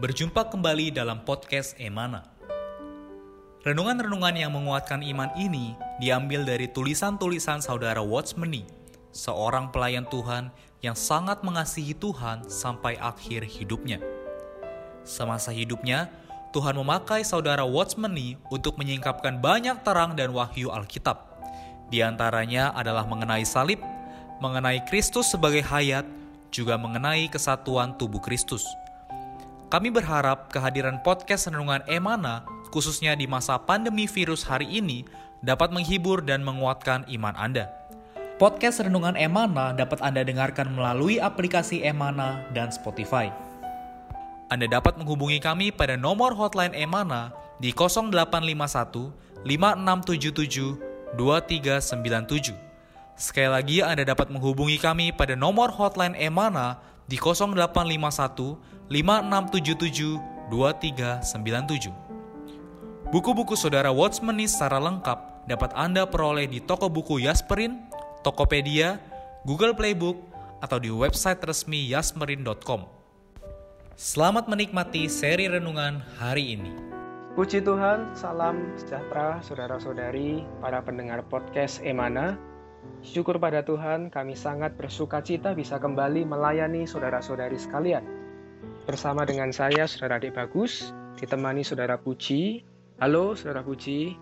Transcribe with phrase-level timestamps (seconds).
[0.00, 2.24] Berjumpa kembali dalam podcast Emana.
[3.60, 8.64] Renungan-renungan yang menguatkan iman ini diambil dari tulisan-tulisan saudara Watchmeni,
[9.12, 10.48] seorang pelayan Tuhan
[10.80, 14.00] yang sangat mengasihi Tuhan sampai akhir hidupnya.
[15.04, 16.08] Semasa hidupnya,
[16.56, 21.28] Tuhan memakai saudara Watchmeni untuk menyingkapkan banyak terang dan wahyu Alkitab.
[21.92, 23.84] Di antaranya adalah mengenai salib,
[24.40, 26.08] mengenai Kristus sebagai hayat,
[26.50, 28.66] juga mengenai kesatuan tubuh Kristus.
[29.70, 32.42] Kami berharap kehadiran podcast Renungan Emana,
[32.74, 35.06] khususnya di masa pandemi virus hari ini,
[35.46, 37.70] dapat menghibur dan menguatkan iman Anda.
[38.40, 43.28] Podcast Renungan Emana dapat Anda dengarkan melalui aplikasi Emana dan Spotify.
[44.50, 47.30] Anda dapat menghubungi kami pada nomor hotline Emana
[47.62, 52.69] di 0851 5677 2397.
[53.20, 63.12] Sekali lagi Anda dapat menghubungi kami pada nomor hotline Emana di 0851 5677 2397.
[63.12, 67.92] Buku-buku saudara Watchmeni secara lengkap dapat Anda peroleh di toko buku Yasmerin,
[68.24, 68.96] Tokopedia,
[69.44, 70.16] Google Playbook,
[70.64, 72.88] atau di website resmi yasmerin.com.
[74.00, 76.72] Selamat menikmati seri renungan hari ini.
[77.36, 82.48] Puji Tuhan, salam sejahtera saudara-saudari, para pendengar podcast Emana.
[83.00, 88.04] Syukur pada Tuhan, kami sangat bersuka cita bisa kembali melayani saudara-saudari sekalian.
[88.84, 92.60] Bersama dengan saya, Saudara Adik Bagus, ditemani Saudara Puji.
[93.00, 94.12] Halo, Saudara Puji.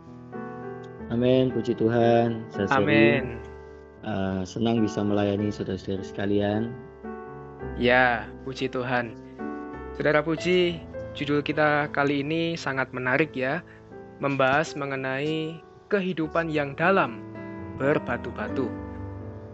[1.10, 2.44] Amin, puji Tuhan.
[2.52, 3.40] Saya Amin.
[4.04, 6.70] Uh, senang bisa melayani saudara-saudara sekalian.
[7.80, 9.16] Ya, puji Tuhan.
[9.98, 10.78] Saudara Puji,
[11.18, 13.66] judul kita kali ini sangat menarik ya,
[14.22, 15.58] membahas mengenai
[15.90, 17.27] kehidupan yang dalam
[17.78, 18.66] berbatu-batu.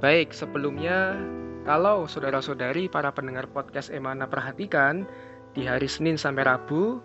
[0.01, 1.17] Baik, sebelumnya
[1.65, 5.09] kalau saudara-saudari para pendengar podcast Emana perhatikan,
[5.55, 6.99] di hari Senin sampai Rabu,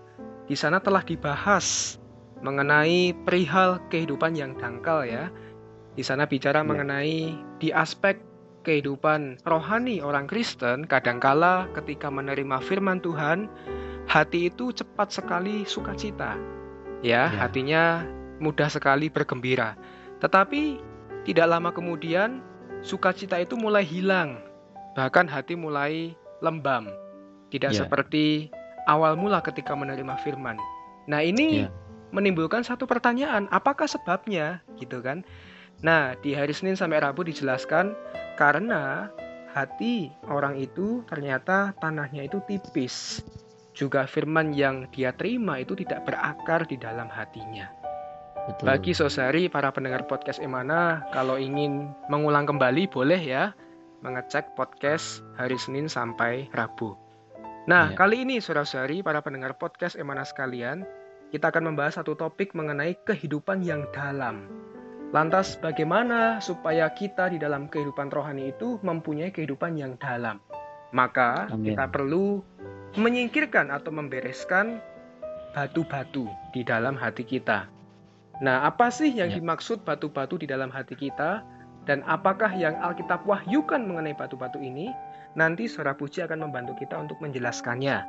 [0.49, 1.99] di sana telah dibahas
[2.41, 5.29] mengenai perihal kehidupan yang dangkal ya.
[5.93, 6.67] Di sana bicara ya.
[6.67, 8.17] mengenai di aspek
[8.65, 13.47] kehidupan rohani orang Kristen, kadangkala ketika menerima firman Tuhan,
[14.09, 16.35] hati itu cepat sekali sukacita.
[16.99, 17.47] Ya, ya.
[17.47, 18.03] hatinya
[18.43, 19.79] mudah sekali bergembira.
[20.19, 20.88] Tetapi
[21.27, 22.39] tidak lama kemudian,
[22.79, 24.39] sukacita itu mulai hilang,
[24.95, 26.87] bahkan hati mulai lembam.
[27.49, 27.79] Tidak yeah.
[27.83, 28.53] seperti
[28.87, 30.55] awal mula ketika menerima firman.
[31.09, 31.71] Nah, ini yeah.
[32.13, 34.61] menimbulkan satu pertanyaan, apakah sebabnya?
[34.77, 35.25] Gitu kan.
[35.79, 37.95] Nah, di hari Senin sampai Rabu dijelaskan
[38.35, 39.07] karena
[39.55, 43.23] hati orang itu ternyata tanahnya itu tipis.
[43.71, 47.71] Juga firman yang dia terima itu tidak berakar di dalam hatinya.
[48.49, 48.65] Betul.
[48.65, 53.53] Bagi Sosari, para pendengar podcast Emana, kalau ingin mengulang kembali boleh ya
[54.01, 56.97] mengecek podcast hari Senin sampai Rabu.
[57.69, 57.97] Nah, ya.
[57.99, 60.81] kali ini saudara-saudari, para pendengar podcast Emana sekalian,
[61.29, 64.49] kita akan membahas satu topik mengenai kehidupan yang dalam.
[65.13, 70.41] Lantas bagaimana supaya kita di dalam kehidupan rohani itu mempunyai kehidupan yang dalam?
[70.89, 71.77] Maka Amin.
[71.77, 72.41] kita perlu
[72.97, 74.81] menyingkirkan atau membereskan
[75.53, 77.78] batu-batu di dalam hati kita.
[78.39, 79.37] Nah, apa sih yang ya.
[79.39, 81.43] dimaksud batu-batu di dalam hati kita?
[81.83, 84.93] Dan apakah yang Alkitab wahyukan mengenai batu-batu ini?
[85.35, 88.05] Nanti Saudara Puji akan membantu kita untuk menjelaskannya.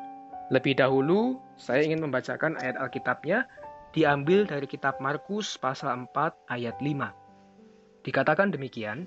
[0.51, 3.47] Lebih dahulu, saya ingin membacakan ayat Alkitabnya
[3.91, 7.11] diambil dari kitab Markus pasal 4 ayat 5.
[8.07, 9.07] Dikatakan demikian,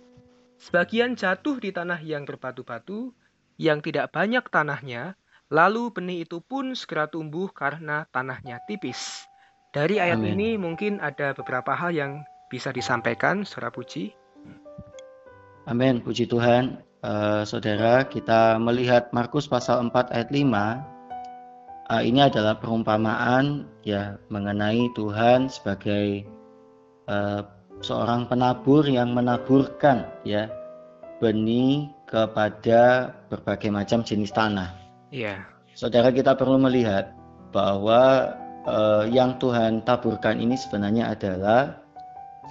[0.64, 3.12] Sebagian jatuh di tanah yang berbatu-batu,
[3.60, 5.20] yang tidak banyak tanahnya,
[5.52, 9.28] lalu benih itu pun segera tumbuh karena tanahnya tipis.
[9.74, 10.38] Dari ayat Amin.
[10.38, 14.14] ini mungkin ada beberapa hal yang bisa disampaikan, Saudara Puji.
[15.66, 16.78] Amin, puji Tuhan.
[17.02, 20.46] Uh, saudara, kita melihat Markus pasal 4 ayat 5.
[20.46, 20.78] Uh,
[21.90, 26.22] eh, ini adalah perumpamaan ya mengenai Tuhan sebagai
[27.10, 27.42] uh,
[27.82, 30.54] seorang penabur yang menaburkan ya
[31.18, 34.70] benih kepada berbagai macam jenis tanah.
[35.10, 35.42] Iya.
[35.42, 35.74] Yeah.
[35.74, 37.10] Saudara kita perlu melihat
[37.50, 38.36] bahwa
[38.68, 41.80] uh, yang Tuhan taburkan ini sebenarnya adalah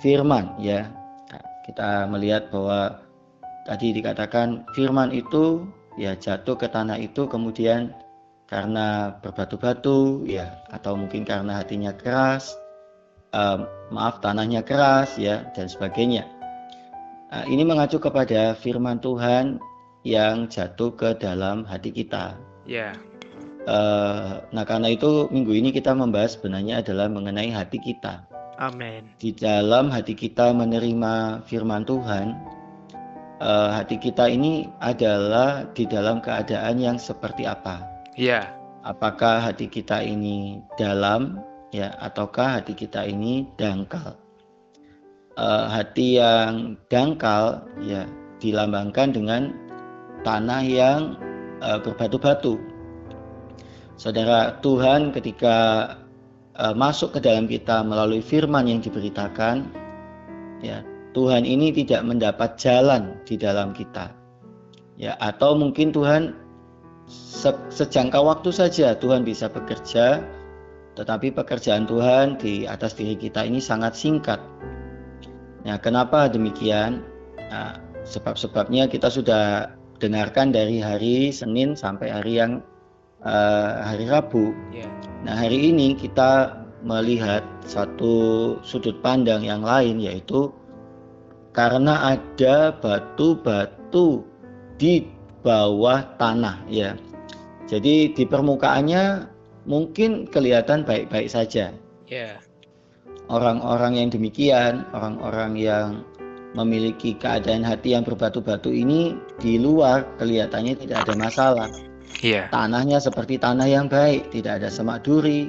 [0.01, 0.89] firman ya.
[1.33, 3.01] Nah, kita melihat bahwa
[3.69, 5.65] tadi dikatakan firman itu
[6.01, 7.93] ya jatuh ke tanah itu kemudian
[8.49, 12.53] karena berbatu-batu ya atau mungkin karena hatinya keras
[13.33, 16.29] uh, maaf tanahnya keras ya dan sebagainya.
[17.33, 19.57] Nah, ini mengacu kepada firman Tuhan
[20.05, 22.37] yang jatuh ke dalam hati kita.
[22.69, 22.93] Ya.
[22.93, 23.12] Yeah.
[23.63, 28.27] Uh, nah karena itu minggu ini kita membahas sebenarnya adalah mengenai hati kita.
[28.59, 29.07] Amin.
[29.23, 32.35] Di dalam hati kita menerima firman Tuhan,
[33.43, 37.87] uh, hati kita ini adalah di dalam keadaan yang seperti apa.
[38.19, 38.51] Iya.
[38.83, 41.39] Apakah hati kita ini dalam
[41.71, 44.19] ya ataukah hati kita ini dangkal?
[45.39, 48.05] Uh, hati yang dangkal ya
[48.43, 49.43] dilambangkan dengan
[50.27, 51.01] tanah yang
[51.63, 52.72] uh, berbatu-batu.
[54.03, 55.87] Saudara Tuhan ketika
[56.59, 59.71] uh, masuk ke dalam kita melalui firman yang diberitakan
[60.59, 60.83] ya
[61.15, 64.11] Tuhan ini tidak mendapat jalan di dalam kita.
[64.99, 66.35] Ya, atau mungkin Tuhan
[67.07, 70.19] se sejangka waktu saja Tuhan bisa bekerja,
[70.99, 74.43] tetapi pekerjaan Tuhan di atas diri kita ini sangat singkat.
[75.63, 77.07] Nah, kenapa demikian?
[77.39, 79.71] Nah, sebab-sebabnya kita sudah
[80.03, 82.67] dengarkan dari hari Senin sampai hari yang
[83.27, 84.55] uh, hari Rabu.
[84.75, 84.91] Yeah.
[85.23, 90.51] Nah, hari ini kita melihat satu sudut pandang yang lain yaitu
[91.55, 94.27] karena ada batu-batu
[94.81, 95.07] di
[95.47, 96.99] bawah tanah ya.
[97.71, 99.31] Jadi di permukaannya
[99.65, 101.71] mungkin kelihatan baik-baik saja.
[102.11, 102.43] Yeah.
[103.31, 105.89] Orang-orang yang demikian, orang-orang yang
[106.53, 111.71] memiliki keadaan hati yang berbatu-batu ini di luar kelihatannya tidak ada masalah.
[112.21, 112.53] Yeah.
[112.53, 115.49] Tanahnya seperti tanah yang baik, tidak ada semak duri,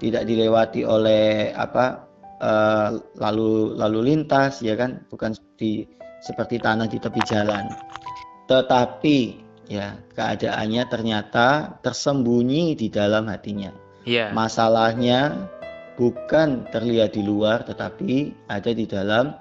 [0.00, 2.08] tidak dilewati oleh apa
[2.40, 5.86] uh, lalu lalu lintas ya kan bukan seperti
[6.24, 7.68] seperti tanah di tepi jalan
[8.48, 9.18] tetapi
[9.70, 13.70] ya keadaannya ternyata tersembunyi di dalam hatinya
[14.08, 14.32] yeah.
[14.32, 15.46] masalahnya
[16.00, 19.36] bukan terlihat di luar tetapi ada di dalam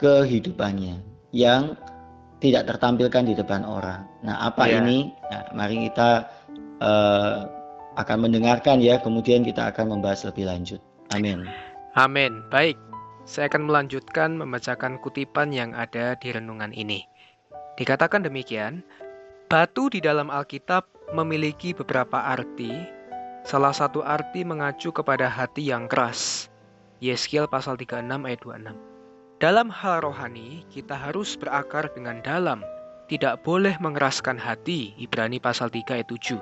[0.00, 0.98] kehidupannya
[1.30, 1.76] yang
[2.42, 4.82] tidak tertampilkan di depan orang nah apa yeah.
[4.82, 4.98] ini
[5.30, 6.26] nah, mari kita
[6.82, 7.46] uh,
[7.94, 10.82] akan mendengarkan ya kemudian kita akan membahas lebih lanjut
[11.14, 11.46] amin
[11.92, 12.40] Amin.
[12.48, 12.80] Baik,
[13.28, 17.04] saya akan melanjutkan membacakan kutipan yang ada di renungan ini.
[17.76, 18.80] Dikatakan demikian,
[19.52, 22.72] batu di dalam Alkitab memiliki beberapa arti.
[23.44, 26.48] Salah satu arti mengacu kepada hati yang keras.
[27.04, 28.91] Yeskiel pasal 36 ayat 26.
[29.42, 32.62] Dalam hal rohani, kita harus berakar dengan dalam,
[33.10, 34.94] tidak boleh mengeraskan hati.
[35.02, 36.38] Ibrani pasal 3 ayat 7.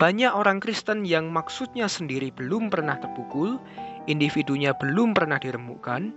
[0.00, 3.60] Banyak orang Kristen yang maksudnya sendiri belum pernah terpukul,
[4.08, 6.08] individunya belum pernah diremukkan,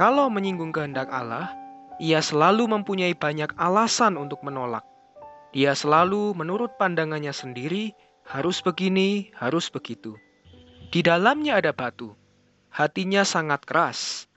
[0.00, 1.52] kalau menyinggung kehendak Allah,
[2.00, 4.88] ia selalu mempunyai banyak alasan untuk menolak.
[5.52, 7.92] Dia selalu menurut pandangannya sendiri,
[8.24, 10.16] harus begini, harus begitu.
[10.88, 12.16] Di dalamnya ada batu,
[12.72, 14.31] hatinya sangat keras.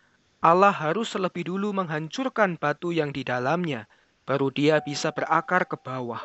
[0.46, 3.90] Allah harus lebih dulu menghancurkan batu yang di dalamnya,
[4.30, 6.22] baru dia bisa berakar ke bawah.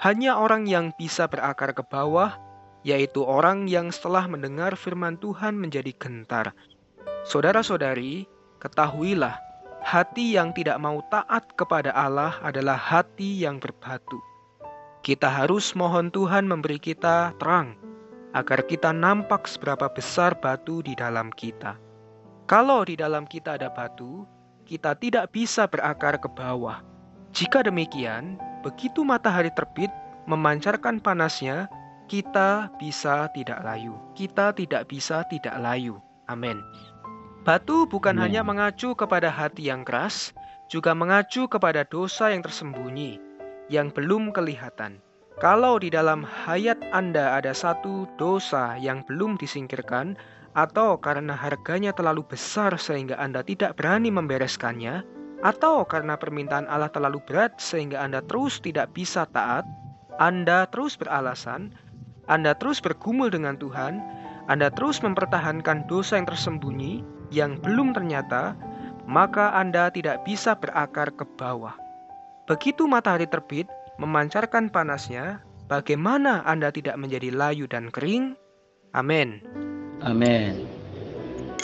[0.00, 2.40] Hanya orang yang bisa berakar ke bawah
[2.84, 6.56] yaitu orang yang setelah mendengar firman Tuhan menjadi gentar.
[7.28, 8.28] Saudara-saudari,
[8.60, 9.36] ketahuilah,
[9.80, 14.20] hati yang tidak mau taat kepada Allah adalah hati yang berbatu.
[15.04, 17.76] Kita harus mohon Tuhan memberi kita terang,
[18.36, 21.76] agar kita nampak seberapa besar batu di dalam kita.
[22.44, 24.28] Kalau di dalam kita ada batu,
[24.68, 26.84] kita tidak bisa berakar ke bawah.
[27.32, 29.88] Jika demikian, begitu matahari terbit,
[30.28, 31.72] memancarkan panasnya,
[32.04, 33.96] kita bisa tidak layu.
[34.12, 35.96] Kita tidak bisa tidak layu.
[36.28, 36.60] Amin.
[37.48, 38.28] Batu bukan Amen.
[38.28, 40.36] hanya mengacu kepada hati yang keras,
[40.68, 43.20] juga mengacu kepada dosa yang tersembunyi,
[43.72, 45.00] yang belum kelihatan.
[45.40, 50.14] Kalau di dalam hayat Anda ada satu dosa yang belum disingkirkan,
[50.54, 55.02] atau karena harganya terlalu besar sehingga Anda tidak berani membereskannya,
[55.44, 59.66] atau karena permintaan Allah terlalu berat sehingga Anda terus tidak bisa taat,
[60.16, 61.74] Anda terus beralasan,
[62.24, 64.00] anda terus bergumul dengan Tuhan,
[64.48, 68.56] Anda terus mempertahankan dosa yang tersembunyi yang belum ternyata,
[69.04, 71.76] maka Anda tidak bisa berakar ke bawah.
[72.48, 73.68] Begitu matahari terbit,
[74.00, 78.36] memancarkan panasnya, bagaimana Anda tidak menjadi layu dan kering?
[78.96, 79.44] Amin.
[80.04, 80.68] Amin.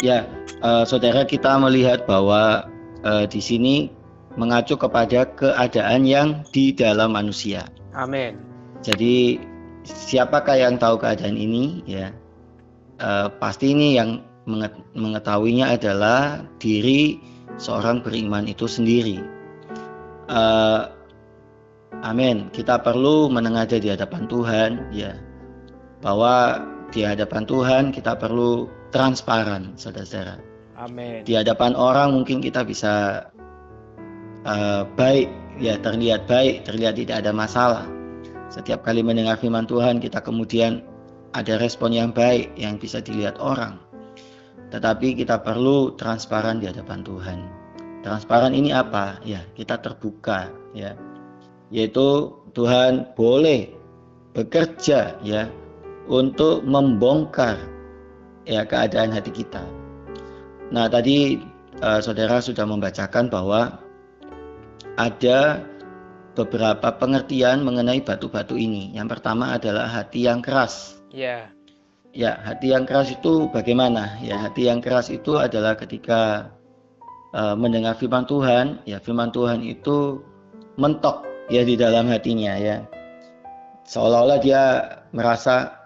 [0.00, 0.24] Ya,
[0.64, 2.64] uh, saudara kita melihat bahwa
[3.04, 3.92] uh, di sini
[4.40, 7.68] mengacu kepada keadaan yang di dalam manusia.
[7.92, 8.40] Amin.
[8.80, 9.36] Jadi
[9.84, 12.12] siapakah yang tahu keadaan ini ya
[13.00, 14.20] uh, pasti ini yang
[14.96, 17.20] mengetahuinya adalah diri
[17.60, 19.20] seorang beriman itu sendiri
[20.28, 20.90] uh,
[22.02, 25.16] amin kita perlu menengadah di hadapan Tuhan ya
[26.00, 30.38] bahwa di hadapan Tuhan kita perlu transparan saudara-saudara
[30.78, 33.26] amin di hadapan orang mungkin kita bisa
[34.46, 35.30] uh, baik
[35.62, 37.86] ya terlihat baik terlihat tidak ada masalah
[38.50, 40.82] setiap kali mendengar firman Tuhan, kita kemudian
[41.38, 43.78] ada respon yang baik yang bisa dilihat orang.
[44.74, 47.38] Tetapi kita perlu transparan di hadapan Tuhan.
[48.02, 49.22] Transparan ini apa?
[49.22, 50.98] Ya, kita terbuka ya.
[51.70, 53.70] Yaitu Tuhan boleh
[54.34, 55.46] bekerja ya
[56.10, 57.56] untuk membongkar
[58.42, 59.62] ya keadaan hati kita.
[60.74, 61.38] Nah, tadi
[61.78, 63.78] uh, saudara sudah membacakan bahwa
[64.98, 65.62] ada
[66.34, 68.90] beberapa pengertian mengenai batu-batu ini.
[68.94, 70.98] Yang pertama adalah hati yang keras.
[71.14, 71.50] Ya.
[72.10, 74.18] Ya, hati yang keras itu bagaimana?
[74.18, 76.50] Ya, hati yang keras itu adalah ketika
[77.34, 80.18] uh, mendengar firman Tuhan, ya firman Tuhan itu
[80.74, 82.82] mentok ya di dalam hatinya ya.
[83.86, 84.62] Seolah-olah dia
[85.10, 85.79] merasa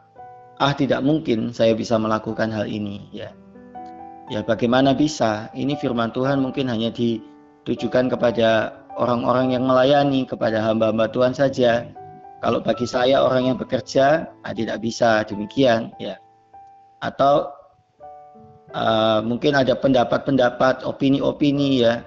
[0.58, 3.30] ah tidak mungkin saya bisa melakukan hal ini ya.
[4.32, 5.52] Ya bagaimana bisa?
[5.52, 11.84] Ini firman Tuhan mungkin hanya ditujukan kepada orang-orang yang melayani, kepada hamba-hamba Tuhan saja
[12.44, 16.20] kalau bagi saya orang yang bekerja ah, tidak bisa demikian ya.
[17.00, 17.52] Atau
[18.76, 22.04] uh, mungkin ada pendapat-pendapat, opini-opini ya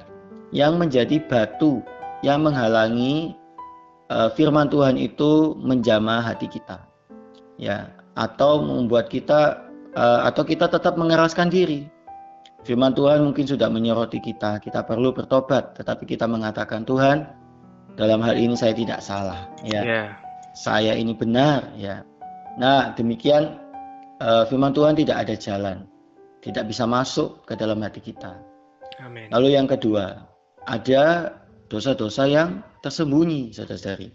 [0.53, 1.81] yang menjadi batu
[2.21, 3.33] yang menghalangi
[4.13, 6.85] uh, firman Tuhan itu menjamah hati kita.
[7.57, 11.85] Ya, atau membuat kita uh, atau kita tetap mengeraskan diri.
[12.65, 17.23] Firman Tuhan mungkin sudah menyoroti kita, kita perlu bertobat, tetapi kita mengatakan Tuhan,
[17.95, 19.85] dalam hal ini saya tidak salah, ya.
[19.85, 22.01] Yeah saya ini benar ya.
[22.57, 23.61] Nah, demikian
[24.17, 25.77] uh, firman Tuhan tidak ada jalan,
[26.41, 28.33] tidak bisa masuk ke dalam hati kita.
[28.97, 29.29] Amin.
[29.29, 30.25] Lalu yang kedua,
[30.65, 31.37] ada
[31.69, 34.09] dosa-dosa yang tersembunyi, saudara-saudari.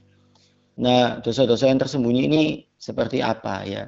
[0.82, 2.42] Nah, dosa-dosa yang tersembunyi ini
[2.74, 3.86] seperti apa ya?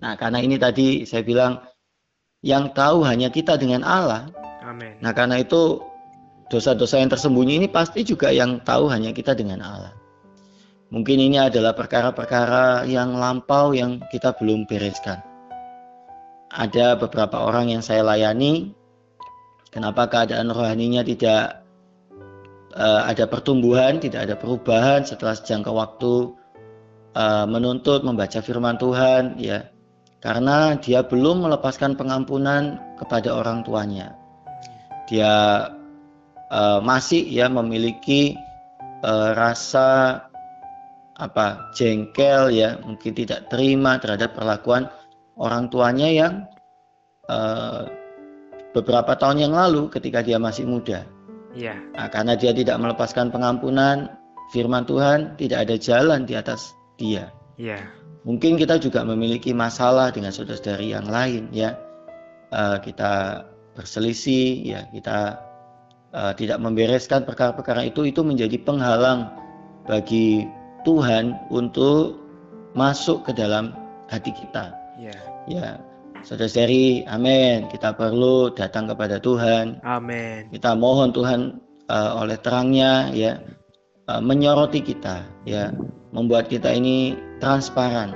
[0.00, 1.60] Nah, karena ini tadi saya bilang
[2.40, 4.32] yang tahu hanya kita dengan Allah.
[4.64, 4.96] Amin.
[5.04, 5.84] Nah, karena itu
[6.48, 9.92] dosa-dosa yang tersembunyi ini pasti juga yang tahu hanya kita dengan Allah.
[10.90, 15.20] Mungkin ini adalah perkara-perkara yang lampau yang kita belum bereskan.
[16.50, 18.74] Ada beberapa orang yang saya layani,
[19.70, 21.59] kenapa keadaan rohaninya tidak
[22.76, 26.34] uh, ada pertumbuhan, tidak ada perubahan setelah sejangka waktu
[27.14, 29.70] uh, menuntut membaca firman Tuhan, ya,
[30.20, 34.14] karena dia belum melepaskan pengampunan kepada orang tuanya.
[35.08, 35.66] Dia
[36.52, 38.36] uh, masih ya memiliki
[39.02, 40.20] uh, rasa
[41.20, 44.88] apa jengkel ya mungkin tidak terima terhadap perlakuan
[45.36, 46.34] orang tuanya yang
[47.28, 47.84] uh,
[48.72, 51.04] beberapa tahun yang lalu ketika dia masih muda.
[51.54, 51.74] Iya.
[51.96, 57.30] Nah, karena dia tidak melepaskan pengampunan firman Tuhan tidak ada jalan di atas dia.
[57.58, 57.86] Iya.
[58.26, 61.78] Mungkin kita juga memiliki masalah dengan saudara-saudari yang lain ya.
[62.50, 63.46] Uh, kita
[63.78, 65.38] berselisih ya kita
[66.10, 69.30] uh, tidak membereskan perkara-perkara itu itu menjadi penghalang
[69.86, 70.50] bagi
[70.82, 72.18] Tuhan untuk
[72.74, 73.72] masuk ke dalam
[74.10, 74.74] hati kita.
[74.98, 75.16] Ya.
[75.48, 75.68] Ya.
[76.24, 77.68] Saudara-saudari, amin.
[77.72, 79.80] Kita perlu datang kepada Tuhan.
[79.84, 80.48] Amin.
[80.52, 83.40] Kita mohon Tuhan uh, oleh terangnya ya
[84.08, 85.72] uh, menyoroti kita ya,
[86.12, 88.12] membuat kita ini transparan.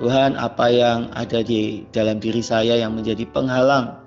[0.00, 4.00] Tuhan, apa yang ada di dalam diri saya yang menjadi penghalang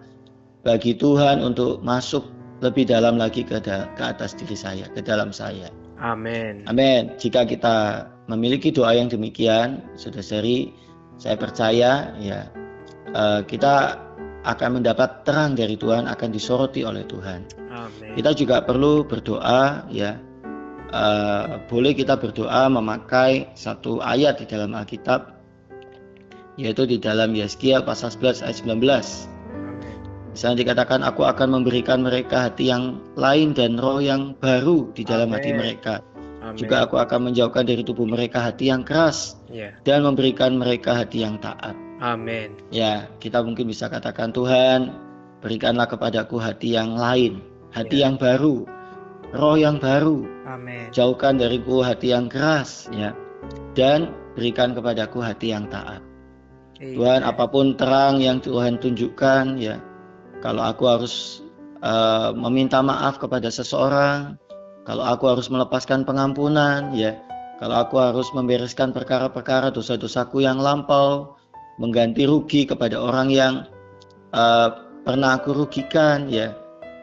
[0.65, 2.25] bagi Tuhan untuk masuk
[2.65, 5.69] lebih dalam lagi ke, ke atas diri saya, ke dalam saya.
[6.01, 6.65] Amin.
[6.65, 7.13] Amin.
[7.21, 10.73] Jika kita memiliki doa yang demikian, sudah seri,
[11.21, 12.49] saya percaya ya
[13.45, 14.01] kita
[14.43, 17.47] akan mendapat terang dari Tuhan, akan disoroti oleh Tuhan.
[17.71, 18.13] Amin.
[18.19, 20.19] Kita juga perlu berdoa ya.
[20.93, 25.33] Uh, boleh kita berdoa memakai satu ayat di dalam Alkitab
[26.53, 29.33] yaitu di dalam Yeskiel pasal 11 ayat 19
[30.33, 35.29] Misalnya dikatakan aku akan memberikan mereka hati yang lain dan roh yang baru di dalam
[35.29, 35.37] Amen.
[35.37, 36.01] hati mereka.
[36.41, 36.57] Amen.
[36.57, 39.77] Juga aku akan menjauhkan dari tubuh mereka hati yang keras yeah.
[39.85, 41.77] dan memberikan mereka hati yang taat.
[42.03, 42.59] Amin.
[42.67, 44.91] Ya, kita mungkin bisa katakan Tuhan,
[45.39, 47.39] berikanlah kepadaku hati yang lain,
[47.71, 48.11] hati yeah.
[48.11, 48.67] yang baru,
[49.31, 50.27] roh yang baru.
[50.43, 50.91] Amin.
[50.91, 53.15] Jauhkan dariku hati yang keras, ya,
[53.71, 56.03] dan berikan kepadaku hati yang taat.
[56.83, 56.99] Amen.
[56.99, 59.79] Tuhan, apa pun terang yang Tuhan tunjukkan, ya,
[60.43, 61.39] kalau aku harus
[61.79, 64.35] uh, meminta maaf kepada seseorang,
[64.83, 67.15] kalau aku harus melepaskan pengampunan, ya,
[67.63, 71.39] kalau aku harus membereskan perkara-perkara dosa-dosaku yang lampau,
[71.77, 73.53] mengganti rugi kepada orang yang
[74.35, 74.69] uh,
[75.03, 76.53] pernah aku rugikan, ya,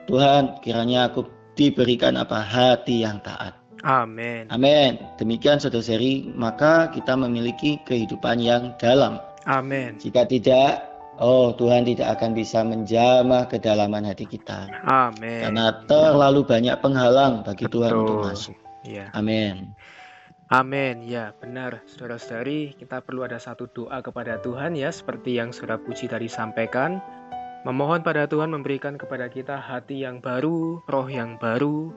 [0.06, 3.54] Tuhan, kiranya aku diberikan apa hati yang taat.
[3.80, 4.44] Amin.
[4.52, 5.00] Amin.
[5.16, 9.16] Demikian saudara seri, maka kita memiliki kehidupan yang dalam.
[9.48, 9.96] Amin.
[9.96, 14.72] Jika tidak, Oh, Tuhan tidak akan bisa menjamah kedalaman hati kita.
[14.88, 15.44] Amin.
[15.44, 17.76] Karena terlalu banyak penghalang bagi Betul.
[17.76, 18.56] Tuhan untuk masuk.
[18.88, 19.12] Ya.
[19.12, 19.76] Amin.
[20.50, 21.06] Amin.
[21.06, 21.78] Ya, benar.
[21.86, 26.98] Saudara-saudari, kita perlu ada satu doa kepada Tuhan ya, seperti yang Saudara Puji tadi sampaikan.
[27.62, 31.94] Memohon pada Tuhan memberikan kepada kita hati yang baru, roh yang baru.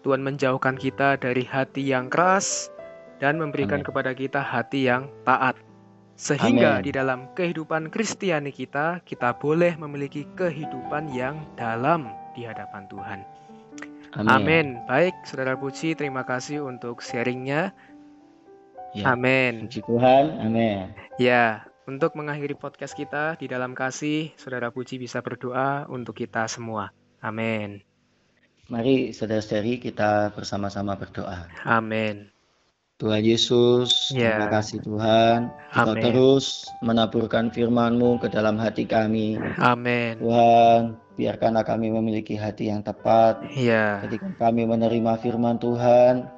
[0.00, 2.72] Tuhan menjauhkan kita dari hati yang keras
[3.20, 3.88] dan memberikan Amin.
[3.92, 5.60] kepada kita hati yang taat.
[6.16, 6.88] Sehingga Amin.
[6.88, 13.20] di dalam kehidupan Kristiani kita, kita boleh memiliki kehidupan yang dalam di hadapan Tuhan.
[14.16, 14.82] Amin.
[14.90, 17.70] Baik, Saudara Puji, terima kasih untuk sharingnya.
[18.90, 19.14] Ya.
[19.14, 19.70] Amin.
[19.70, 20.24] Puji Tuhan.
[20.42, 20.90] Amin.
[21.20, 26.90] Ya, untuk mengakhiri podcast kita di dalam kasih, Saudara Puji bisa berdoa untuk kita semua.
[27.22, 27.86] Amin.
[28.70, 31.50] Mari saudara-saudari kita bersama-sama berdoa.
[31.66, 32.30] Amin.
[33.00, 34.36] Tuhan Yesus, Ya.
[34.36, 35.48] terima kasih Tuhan.
[35.72, 39.40] Engkau terus menaburkan firman-Mu ke dalam hati kami.
[39.56, 40.20] Amin.
[40.20, 44.04] Tuhan, biarkanlah kami memiliki hati yang tepat Ya.
[44.04, 46.28] ketika kami menerima firman Tuhan.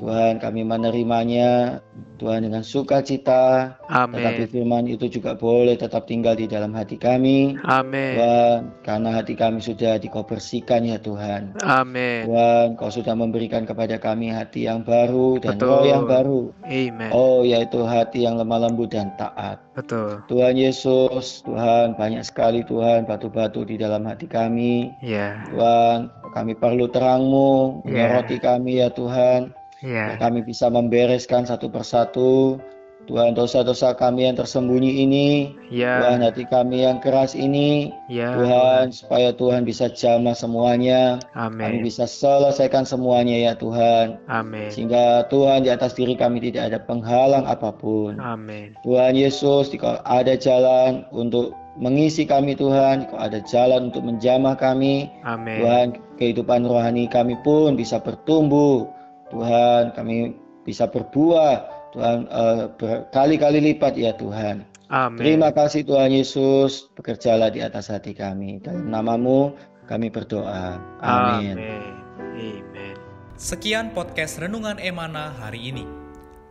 [0.00, 1.84] Tuhan, kami menerimanya,
[2.16, 4.48] Tuhan dengan sukacita, tetapi Amin.
[4.48, 7.60] firman itu juga boleh tetap tinggal di dalam hati kami.
[7.68, 8.16] Amin.
[8.16, 11.52] Tuhan, karena hati kami sudah dikau bersihkan ya Tuhan.
[11.60, 12.24] Amin.
[12.28, 15.68] Tuhan, Kau sudah memberikan kepada kami hati yang baru dan Betul.
[15.68, 16.40] roh yang baru.
[16.64, 17.10] Amen.
[17.12, 19.60] Oh, yaitu hati yang lemah lembut dan taat.
[19.76, 20.24] Betul.
[20.32, 24.88] Tuhan Yesus, Tuhan, banyak sekali Tuhan batu-batu di dalam hati kami.
[25.04, 25.44] Ya.
[25.52, 28.16] Tuhan, kami perlu terang-Mu, Ya.
[28.16, 29.52] menyoroti kami ya Tuhan.
[29.80, 30.16] Ya.
[30.20, 32.60] Kami bisa membereskan satu persatu.
[33.08, 35.28] Tuhan, dosa-dosa kami yang tersembunyi ini.
[35.72, 36.30] Tuhan, Ya.
[36.30, 37.90] hati kami yang keras ini.
[38.06, 38.36] Ya.
[38.38, 41.18] Tuhan, supaya Tuhan bisa jamah semuanya.
[41.34, 41.82] Kami Amin.
[41.82, 44.20] bisa selesaikan semuanya ya Tuhan.
[44.30, 44.68] Amin.
[44.70, 48.20] Sehingga Tuhan di atas diri kami tidak ada penghalang apa pun.
[48.20, 48.76] Amin.
[48.86, 55.08] Tuhan Yesus, jika ada jalan untuk mengisi kami Tuhan, jika ada jalan untuk menjamah kami,
[55.24, 55.56] Amin.
[55.64, 55.86] Tuhan
[56.20, 58.86] kehidupan rohani kami pun bisa bertumbuh.
[59.30, 61.80] Tuhan kami bisa berbuah.
[61.90, 64.62] Tuhan eh, berkali-kali lipat ya Tuhan.
[64.90, 65.18] Amin.
[65.18, 68.58] Terima kasih Tuhan Yesus, bekerjalah di atas hati kami.
[68.62, 69.54] Dalam namamu
[69.86, 70.78] kami berdoa.
[71.02, 71.58] Amin.
[71.58, 71.94] Amin.
[72.34, 72.94] Amin.
[73.38, 75.86] Sekian podcast Renungan Emana hari ini.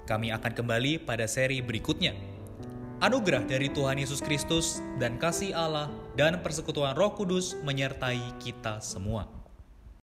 [0.08, 2.18] Kami akan kembali pada seri berikutnya.
[3.00, 5.88] Anugerah dari Tuhan Yesus Kristus dan kasih Allah
[6.20, 9.39] dan persekutuan Roh Kudus menyertai kita semua.